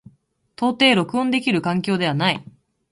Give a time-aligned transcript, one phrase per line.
[0.55, 2.43] 到底録音できる環境ではない。